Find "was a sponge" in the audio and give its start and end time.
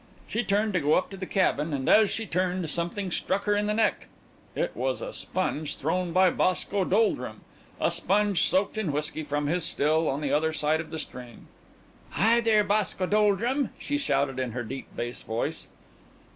4.75-5.77